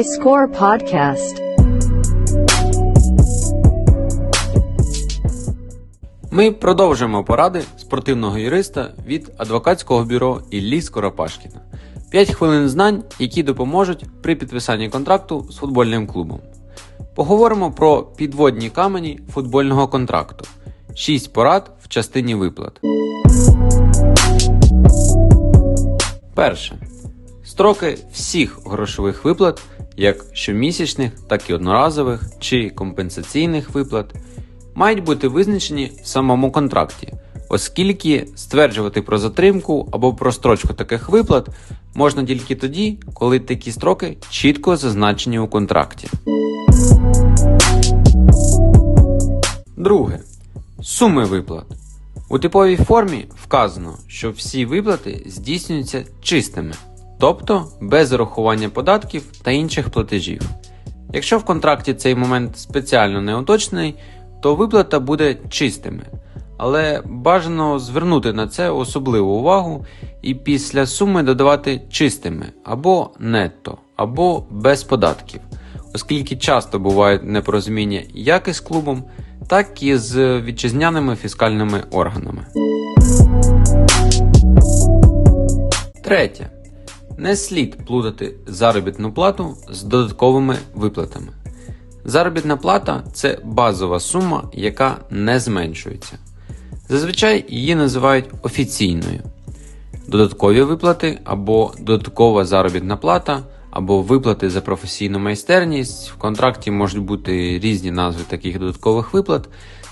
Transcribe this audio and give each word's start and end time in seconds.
iScore 0.00 0.46
Podcast. 0.58 1.42
Ми 6.30 6.50
продовжуємо 6.50 7.24
поради 7.24 7.62
спортивного 7.76 8.38
юриста 8.38 8.90
від 9.06 9.32
адвокатського 9.36 10.04
бюро 10.04 10.42
Іллі 10.50 10.82
Скоропашкіна. 10.82 11.60
5 12.10 12.34
хвилин 12.34 12.68
знань, 12.68 13.02
які 13.18 13.42
допоможуть 13.42 14.04
при 14.22 14.36
підписанні 14.36 14.88
контракту 14.88 15.46
з 15.50 15.56
футбольним 15.56 16.06
клубом. 16.06 16.40
Поговоримо 17.14 17.70
про 17.70 18.02
підводні 18.02 18.70
камені 18.70 19.20
футбольного 19.30 19.88
контракту. 19.88 20.44
6 20.94 21.32
порад 21.32 21.70
в 21.80 21.88
частині 21.88 22.34
виплат. 22.34 22.80
Перше. 26.34 26.78
Строки 27.44 27.98
всіх 28.12 28.58
грошових 28.66 29.24
виплат, 29.24 29.62
як 29.96 30.24
щомісячних, 30.32 31.12
так 31.28 31.50
і 31.50 31.54
одноразових 31.54 32.22
чи 32.40 32.70
компенсаційних 32.70 33.70
виплат, 33.70 34.14
мають 34.74 35.04
бути 35.04 35.28
визначені 35.28 35.92
в 36.02 36.06
самому 36.06 36.52
контракті, 36.52 37.12
оскільки 37.48 38.26
стверджувати 38.36 39.02
про 39.02 39.18
затримку 39.18 39.88
або 39.92 40.14
про 40.14 40.32
строчку 40.32 40.74
таких 40.74 41.08
виплат 41.08 41.48
можна 41.94 42.24
тільки 42.24 42.54
тоді, 42.54 42.98
коли 43.14 43.40
такі 43.40 43.72
строки 43.72 44.16
чітко 44.30 44.76
зазначені 44.76 45.38
у 45.38 45.46
контракті. 45.46 46.08
Друге. 49.76 50.18
Суми 50.82 51.24
виплат. 51.24 51.64
У 52.28 52.38
типовій 52.38 52.76
формі 52.76 53.26
вказано, 53.44 53.94
що 54.06 54.30
всі 54.30 54.64
виплати 54.64 55.22
здійснюються 55.26 56.04
чистими, 56.22 56.72
тобто 57.22 57.66
без 57.80 58.08
зарахування 58.08 58.68
податків 58.68 59.22
та 59.42 59.50
інших 59.50 59.90
платежів. 59.90 60.42
Якщо 61.12 61.38
в 61.38 61.44
контракті 61.44 61.94
цей 61.94 62.14
момент 62.14 62.58
спеціально 62.58 63.20
не 63.20 63.36
уточнений, 63.36 63.94
то 64.40 64.54
виплата 64.54 65.00
буде 65.00 65.36
чистими. 65.48 66.02
Але 66.58 67.02
бажано 67.04 67.78
звернути 67.78 68.32
на 68.32 68.48
це 68.48 68.70
особливу 68.70 69.32
увагу 69.32 69.86
і 70.22 70.34
після 70.34 70.86
суми 70.86 71.22
додавати 71.22 71.82
чистими 71.90 72.46
або 72.64 73.10
нетто, 73.18 73.78
або 73.96 74.44
без 74.50 74.84
податків, 74.84 75.40
оскільки 75.94 76.36
часто 76.36 76.78
бувають 76.78 77.24
непорозуміння 77.24 78.02
як 78.14 78.48
із 78.48 78.60
клубом, 78.60 79.04
так 79.48 79.82
і 79.82 79.96
з 79.96 80.40
вітчизняними 80.40 81.16
фіскальними 81.16 81.82
органами. 81.90 82.46
Третє. 86.04 86.61
Не 87.18 87.36
слід 87.36 87.86
плутати 87.86 88.34
заробітну 88.46 89.12
плату 89.12 89.56
з 89.70 89.82
додатковими 89.82 90.56
виплатами. 90.74 91.28
Заробітна 92.04 92.56
плата 92.56 93.04
це 93.12 93.38
базова 93.44 94.00
сума, 94.00 94.50
яка 94.52 94.96
не 95.10 95.40
зменшується. 95.40 96.18
Зазвичай 96.88 97.44
її 97.48 97.74
називають 97.74 98.30
офіційною. 98.42 99.20
Додаткові 100.06 100.62
виплати 100.62 101.18
або 101.24 101.72
додаткова 101.80 102.44
заробітна 102.44 102.96
плата, 102.96 103.42
або 103.70 104.02
виплати 104.02 104.50
за 104.50 104.60
професійну 104.60 105.18
майстерність. 105.18 106.10
В 106.10 106.14
контракті 106.14 106.70
можуть 106.70 107.02
бути 107.02 107.58
різні 107.58 107.90
назви 107.90 108.22
таких 108.28 108.58
додаткових 108.58 109.12
виплат. 109.12 109.48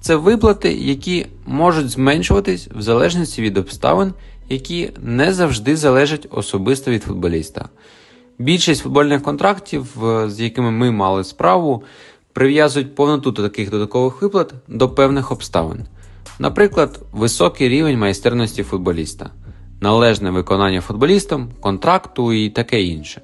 Це 0.00 0.16
виплати, 0.16 0.72
які 0.72 1.26
можуть 1.46 1.90
зменшуватись 1.90 2.68
в 2.74 2.82
залежності 2.82 3.42
від 3.42 3.58
обставин, 3.58 4.12
які 4.52 4.90
не 5.00 5.32
завжди 5.32 5.76
залежать 5.76 6.26
особисто 6.30 6.90
від 6.90 7.02
футболіста. 7.02 7.68
Більшість 8.38 8.82
футбольних 8.82 9.22
контрактів, 9.22 10.04
е, 10.04 10.30
з 10.30 10.40
якими 10.40 10.70
ми 10.70 10.90
мали 10.90 11.24
справу, 11.24 11.82
прив'язують 12.32 12.94
повноту 12.94 13.32
таких 13.32 13.70
додаткових 13.70 14.22
виплат 14.22 14.54
до 14.68 14.88
певних 14.88 15.32
обставин. 15.32 15.86
Наприклад, 16.38 17.00
високий 17.12 17.68
рівень 17.68 17.98
майстерності 17.98 18.62
футболіста, 18.62 19.30
належне 19.80 20.30
виконання 20.30 20.80
футболістом, 20.80 21.48
контракту 21.60 22.32
і 22.32 22.50
таке 22.50 22.82
інше. 22.82 23.20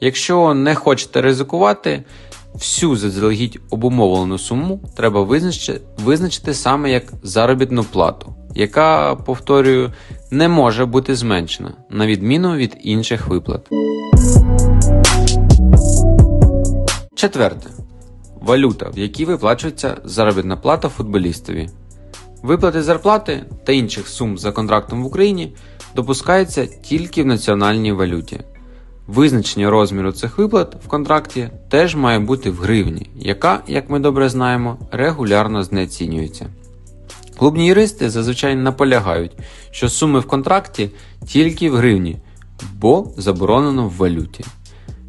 Якщо 0.00 0.54
не 0.54 0.74
хочете 0.74 1.22
ризикувати, 1.22 2.04
всю 2.54 2.96
заздалегідь 2.96 3.60
обумовлену 3.70 4.38
суму 4.38 4.80
треба 4.96 5.22
визначити, 5.22 5.80
визначити 6.04 6.54
саме 6.54 6.90
як 6.90 7.12
заробітну 7.22 7.84
плату, 7.84 8.34
яка, 8.54 9.14
повторюю, 9.14 9.92
не 10.32 10.48
може 10.48 10.86
бути 10.86 11.14
зменшена, 11.14 11.72
на 11.90 12.06
відміну 12.06 12.56
від 12.56 12.76
інших 12.82 13.26
виплат. 13.26 13.68
Четверте. 17.14 17.70
Валюта, 18.40 18.90
в 18.94 18.98
якій 18.98 19.24
виплачується 19.24 19.96
заробітна 20.04 20.56
плата 20.56 20.88
футболістові. 20.88 21.68
Виплати 22.42 22.82
зарплати 22.82 23.44
та 23.64 23.72
інших 23.72 24.08
сум 24.08 24.38
за 24.38 24.52
контрактом 24.52 25.02
в 25.02 25.06
Україні 25.06 25.54
допускаються 25.96 26.66
тільки 26.66 27.22
в 27.22 27.26
національній 27.26 27.92
валюті. 27.92 28.40
Визначення 29.06 29.70
розміру 29.70 30.12
цих 30.12 30.38
виплат 30.38 30.76
в 30.84 30.88
контракті 30.88 31.50
теж 31.68 31.94
має 31.94 32.18
бути 32.18 32.50
в 32.50 32.56
гривні, 32.56 33.10
яка, 33.16 33.62
як 33.66 33.90
ми 33.90 33.98
добре 33.98 34.28
знаємо, 34.28 34.78
регулярно 34.90 35.62
знецінюється. 35.62 36.46
Клубні 37.42 37.66
юристи 37.66 38.10
зазвичай 38.10 38.56
наполягають, 38.56 39.32
що 39.70 39.88
суми 39.88 40.20
в 40.20 40.26
контракті 40.26 40.90
тільки 41.26 41.70
в 41.70 41.76
гривні, 41.76 42.16
бо 42.74 43.06
заборонено 43.16 43.88
в 43.88 43.96
валюті. 43.96 44.44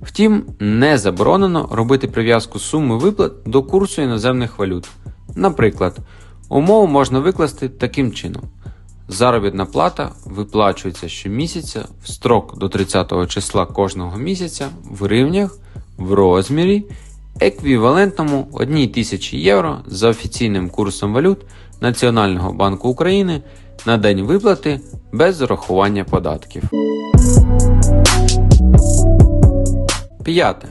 Втім, 0.01 0.43
не 0.59 0.97
заборонено 0.97 1.69
робити 1.71 2.07
прив'язку 2.07 2.59
суми 2.59 2.97
виплат 2.97 3.31
до 3.45 3.63
курсу 3.63 4.01
іноземних 4.01 4.59
валют. 4.59 4.89
Наприклад, 5.35 5.97
умову 6.49 6.87
можна 6.87 7.19
викласти 7.19 7.69
таким 7.69 8.11
чином: 8.11 8.43
заробітна 9.07 9.65
плата 9.65 10.11
виплачується 10.25 11.09
щомісяця 11.09 11.85
в 12.03 12.07
строк 12.11 12.57
до 12.57 12.69
30 12.69 13.29
числа 13.29 13.65
кожного 13.65 14.17
місяця 14.17 14.69
в 14.83 15.03
гривнях 15.03 15.57
в 15.97 16.13
розмірі, 16.13 16.85
еквівалентному 17.39 18.47
1 18.51 18.91
тисячі 18.91 19.37
євро 19.37 19.79
за 19.87 20.09
офіційним 20.09 20.69
курсом 20.69 21.13
валют 21.13 21.45
Національного 21.81 22.53
банку 22.53 22.89
України 22.89 23.41
на 23.85 23.97
день 23.97 24.21
виплати 24.21 24.79
без 25.11 25.35
зарахування 25.35 26.03
податків. 26.03 26.63
П'яте. 30.23 30.67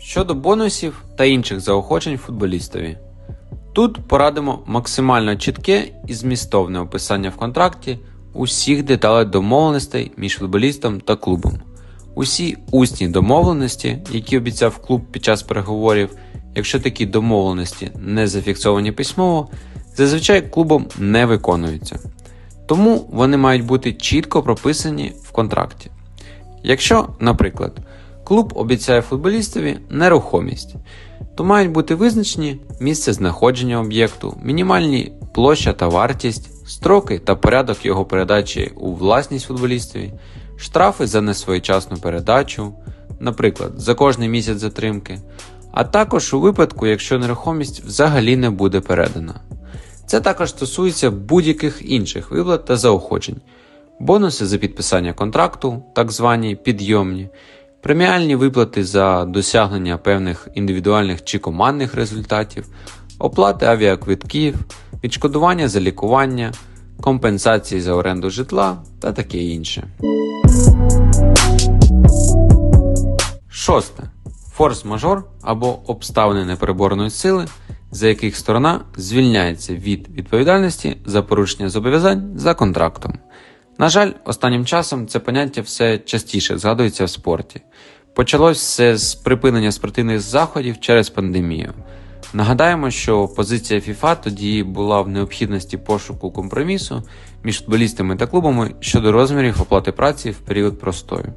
Щодо 0.00 0.34
бонусів 0.34 1.04
та 1.16 1.24
інших 1.24 1.60
заохочень 1.60 2.18
футболістові. 2.18 2.96
Тут 3.72 3.98
порадимо 4.08 4.62
максимально 4.66 5.36
чітке 5.36 5.84
і 6.06 6.14
змістовне 6.14 6.80
описання 6.80 7.30
в 7.30 7.36
контракті 7.36 7.98
усіх 8.32 8.82
деталей 8.82 9.24
домовленостей 9.24 10.12
між 10.16 10.38
футболістом 10.38 11.00
та 11.00 11.16
клубом. 11.16 11.52
Усі 12.14 12.56
усні 12.70 13.08
домовленості, 13.08 13.98
які 14.10 14.38
обіцяв 14.38 14.78
клуб 14.78 15.02
під 15.10 15.24
час 15.24 15.42
переговорів, 15.42 16.10
якщо 16.54 16.80
такі 16.80 17.06
домовленості 17.06 17.90
не 17.98 18.28
зафіксовані 18.28 18.92
письмово, 18.92 19.48
зазвичай 19.96 20.50
клубом 20.50 20.86
не 20.98 21.26
виконуються. 21.26 21.98
Тому 22.66 23.06
вони 23.12 23.36
мають 23.36 23.64
бути 23.64 23.92
чітко 23.92 24.42
прописані 24.42 25.12
в 25.22 25.30
контракті. 25.30 25.90
Якщо, 26.62 27.08
наприклад, 27.20 27.72
клуб 28.24 28.52
обіцяє 28.56 29.02
футболістові 29.02 29.78
нерухомість, 29.90 30.74
то 31.34 31.44
мають 31.44 31.72
бути 31.72 31.94
визначені 31.94 32.60
місце 32.80 33.12
знаходження 33.12 33.80
об'єкту, 33.80 34.36
мінімальні 34.42 35.12
площа 35.34 35.72
та 35.72 35.88
вартість, 35.88 36.68
строки 36.68 37.18
та 37.18 37.34
порядок 37.34 37.84
його 37.84 38.04
передачі 38.04 38.72
у 38.76 38.94
власність 38.94 39.46
футболістові, 39.46 40.12
штрафи 40.56 41.06
за 41.06 41.20
несвоєчасну 41.20 41.96
передачу, 41.96 42.74
наприклад, 43.20 43.72
за 43.76 43.94
кожний 43.94 44.28
місяць 44.28 44.58
затримки, 44.58 45.18
а 45.72 45.84
також 45.84 46.34
у 46.34 46.40
випадку, 46.40 46.86
якщо 46.86 47.18
нерухомість 47.18 47.84
взагалі 47.84 48.36
не 48.36 48.50
буде 48.50 48.80
передана. 48.80 49.34
Це 50.06 50.20
також 50.20 50.50
стосується 50.50 51.10
будь-яких 51.10 51.82
інших 51.90 52.30
виплат 52.30 52.64
та 52.64 52.76
заохочень, 52.76 53.36
бонуси 54.00 54.46
за 54.46 54.58
підписання 54.58 55.12
контракту, 55.12 55.82
так 55.94 56.12
звані 56.12 56.56
підйомні, 56.56 57.28
преміальні 57.82 58.36
виплати 58.36 58.84
за 58.84 59.24
досягнення 59.24 59.98
певних 59.98 60.48
індивідуальних 60.54 61.24
чи 61.24 61.38
командних 61.38 61.94
результатів, 61.94 62.66
оплати 63.18 63.66
авіаквитків, 63.66 64.54
відшкодування 65.04 65.68
за 65.68 65.80
лікування, 65.80 66.52
компенсації 67.00 67.80
за 67.80 67.92
оренду 67.92 68.30
житла 68.30 68.76
та 69.00 69.12
таке 69.12 69.38
інше. 69.38 69.84
Шосте. 73.50 74.02
Форс-мажор 74.58 75.22
або 75.42 75.78
обставини 75.86 76.44
непереборної 76.44 77.10
сили, 77.10 77.46
за 77.90 78.08
яких 78.08 78.36
сторона 78.36 78.80
звільняється 78.96 79.74
від 79.74 80.08
відповідальності 80.08 80.96
за 81.06 81.22
порушення 81.22 81.68
зобов'язань 81.68 82.32
за 82.36 82.54
контрактом. 82.54 83.18
На 83.78 83.88
жаль, 83.88 84.10
останнім 84.24 84.66
часом 84.66 85.06
це 85.06 85.18
поняття 85.18 85.60
все 85.60 85.98
частіше 85.98 86.58
згадується 86.58 87.04
в 87.04 87.10
спорті. 87.10 87.60
Почалось 88.14 88.58
все 88.58 88.96
з 88.96 89.14
припинення 89.14 89.72
спортивних 89.72 90.20
заходів 90.20 90.80
через 90.80 91.10
пандемію. 91.10 91.74
Нагадаємо, 92.34 92.90
що 92.90 93.28
позиція 93.28 93.80
FIFA 93.80 94.16
тоді 94.22 94.62
була 94.62 95.02
в 95.02 95.08
необхідності 95.08 95.76
пошуку 95.76 96.30
компромісу 96.30 97.02
між 97.44 97.58
футболістами 97.58 98.16
та 98.16 98.26
клубами 98.26 98.74
щодо 98.80 99.12
розмірів 99.12 99.62
оплати 99.62 99.92
праці 99.92 100.30
в 100.30 100.38
період 100.38 100.80
простою. 100.80 101.32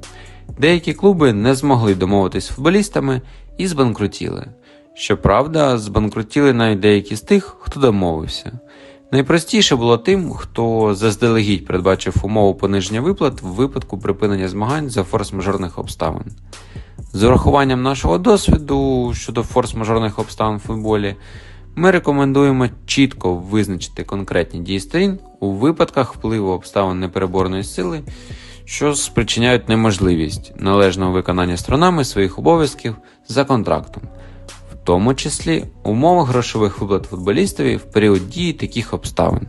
Деякі 0.58 0.94
клуби 0.94 1.32
не 1.32 1.54
змогли 1.54 1.94
домовитись 1.94 2.44
з 2.44 2.48
футболістами 2.48 3.22
і 3.58 3.66
збанкрутіли. 3.66 4.46
Щоправда, 4.94 5.78
збанкрутіли 5.78 6.52
навіть 6.52 6.80
деякі 6.80 7.16
з 7.16 7.20
тих, 7.20 7.56
хто 7.60 7.80
домовився. 7.80 8.60
Найпростіше 9.12 9.76
було 9.76 9.98
тим, 9.98 10.32
хто 10.32 10.94
заздалегідь 10.94 11.66
передбачив 11.66 12.14
умову 12.22 12.54
пониження 12.54 13.00
виплат 13.00 13.42
в 13.42 13.46
випадку 13.46 13.98
припинення 13.98 14.48
змагань 14.48 14.90
за 14.90 15.02
форс-мажорних 15.02 15.80
обставин. 15.80 16.24
З 17.12 17.22
урахуванням 17.22 17.82
нашого 17.82 18.18
досвіду 18.18 19.12
щодо 19.14 19.40
форс-мажорних 19.40 20.20
обставин 20.20 20.56
в 20.56 20.60
футболі, 20.60 21.16
ми 21.74 21.90
рекомендуємо 21.90 22.68
чітко 22.86 23.34
визначити 23.34 24.04
конкретні 24.04 24.60
дії 24.60 24.80
сторін 24.80 25.18
у 25.40 25.50
випадках 25.50 26.14
впливу 26.14 26.50
обставин 26.50 27.00
непереборної 27.00 27.64
сили, 27.64 28.02
що 28.64 28.94
спричиняють 28.94 29.68
неможливість 29.68 30.52
належного 30.56 31.12
виконання 31.12 31.56
сторонами 31.56 32.04
своїх 32.04 32.38
обов'язків 32.38 32.96
за 33.28 33.44
контрактом, 33.44 34.02
в 34.46 34.84
тому 34.84 35.14
числі 35.14 35.64
умови 35.84 36.24
грошових 36.24 36.80
виплат 36.80 37.04
футболістові 37.04 37.76
в 37.76 37.82
період 37.82 38.28
дії 38.28 38.52
таких 38.52 38.94
обставин. 38.94 39.46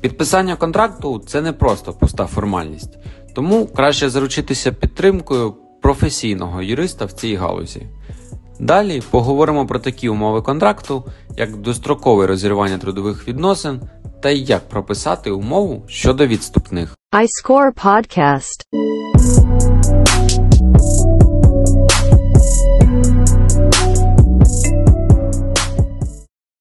Підписання 0.00 0.56
контракту 0.56 1.22
це 1.26 1.40
не 1.40 1.52
просто 1.52 1.92
пуста 1.92 2.26
формальність, 2.26 2.98
тому 3.34 3.66
краще 3.66 4.10
заручитися 4.10 4.72
підтримкою 4.72 5.54
професійного 5.82 6.62
юриста 6.62 7.04
в 7.04 7.12
цій 7.12 7.34
галузі. 7.34 7.86
Далі 8.60 9.02
поговоримо 9.10 9.66
про 9.66 9.78
такі 9.78 10.08
умови 10.08 10.42
контракту, 10.42 11.04
як 11.36 11.56
дострокове 11.56 12.26
розірвання 12.26 12.78
трудових 12.78 13.28
відносин 13.28 13.80
та 14.22 14.30
як 14.30 14.68
прописати 14.68 15.30
умову 15.30 15.82
щодо 15.88 16.26
відступних. 16.26 16.96
iScore 17.12 17.72
Podcast. 17.84 18.64